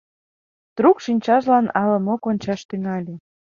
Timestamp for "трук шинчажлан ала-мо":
0.75-2.15